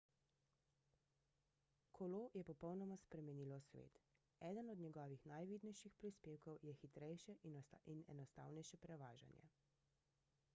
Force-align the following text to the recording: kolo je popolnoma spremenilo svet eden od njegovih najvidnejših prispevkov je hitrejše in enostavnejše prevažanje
kolo 1.97 2.21
je 2.39 2.43
popolnoma 2.47 2.97
spremenilo 3.01 3.59
svet 3.67 4.01
eden 4.49 4.73
od 4.75 4.81
njegovih 4.85 5.27
najvidnejših 5.33 5.95
prispevkov 6.01 6.57
je 6.61 6.73
hitrejše 6.81 7.37
in 7.51 7.63
enostavnejše 8.17 8.81
prevažanje 8.87 9.49